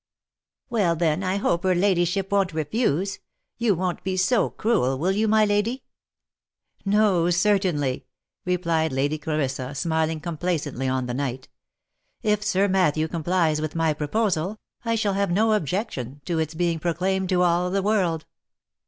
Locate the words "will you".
4.97-5.27